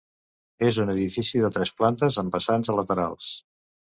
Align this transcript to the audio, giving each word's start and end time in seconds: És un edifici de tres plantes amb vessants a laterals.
És 0.69 0.79
un 0.83 0.91
edifici 0.93 1.41
de 1.43 1.51
tres 1.57 1.73
plantes 1.81 2.19
amb 2.21 2.37
vessants 2.37 2.73
a 2.75 2.79
laterals. 2.79 3.31